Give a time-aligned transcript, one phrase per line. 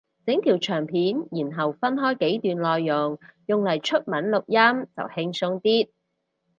[0.25, 5.89] 整條長片然後分開幾段內容用嚟出文錄音就輕鬆啲